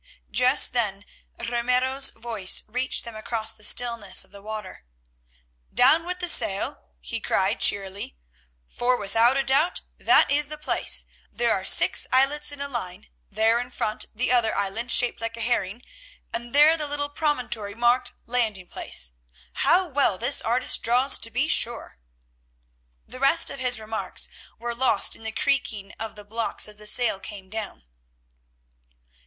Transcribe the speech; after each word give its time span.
Just 0.31 0.73
then 0.73 1.05
Ramiro's 1.37 2.09
voice 2.09 2.63
reached 2.65 3.05
them 3.05 3.15
across 3.15 3.53
the 3.53 3.63
stillness 3.63 4.25
of 4.25 4.31
the 4.31 4.41
water. 4.41 4.83
"Down 5.71 6.07
with 6.07 6.17
the 6.17 6.27
sail," 6.27 6.85
he 6.99 7.21
cried 7.21 7.59
cheerily, 7.59 8.17
"for 8.67 8.97
without 8.97 9.37
a 9.37 9.43
doubt 9.43 9.81
that 9.99 10.31
is 10.31 10.47
the 10.47 10.57
place—there 10.57 11.53
are 11.53 11.61
the 11.61 11.65
six 11.69 12.07
islets 12.11 12.51
in 12.51 12.61
a 12.61 12.67
line, 12.67 13.09
there 13.29 13.59
in 13.59 13.69
front 13.69 14.05
the 14.15 14.31
other 14.31 14.55
island 14.55 14.89
shaped 14.91 15.21
like 15.21 15.37
a 15.37 15.41
herring, 15.41 15.83
and 16.33 16.55
there 16.55 16.75
the 16.75 16.87
little 16.87 17.07
promontory 17.09 17.75
marked 17.75 18.11
'landing 18.25 18.67
place.' 18.69 19.11
How 19.53 19.85
well 19.85 20.17
this 20.17 20.41
artist 20.41 20.81
draws 20.81 21.19
to 21.19 21.29
be 21.29 21.47
sure!" 21.47 21.99
The 23.05 23.19
rest 23.19 23.51
of 23.51 23.59
his 23.59 23.79
remarks 23.79 24.29
were 24.57 24.73
lost 24.73 25.15
in 25.15 25.21
the 25.21 25.31
creaking 25.31 25.91
of 25.99 26.15
the 26.15 26.25
blocks 26.25 26.67
as 26.67 26.77
the 26.77 26.87
sail 26.87 27.19
came 27.19 27.51
down. 27.51 27.83